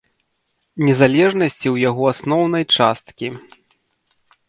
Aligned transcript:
Незалежнасці 0.87 1.63
ў 1.63 1.85
яго 1.89 2.03
асноўнай 2.15 2.63
часткі. 2.81 3.27